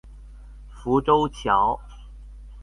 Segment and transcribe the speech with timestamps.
[0.73, 1.79] 浮洲橋